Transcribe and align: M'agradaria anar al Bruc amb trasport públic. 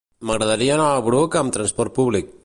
M'agradaria 0.27 0.71
anar 0.77 0.87
al 0.93 1.03
Bruc 1.09 1.37
amb 1.43 1.53
trasport 1.59 1.97
públic. 1.99 2.33